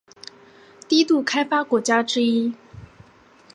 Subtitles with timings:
[0.89, 2.55] 低度开发国家之一。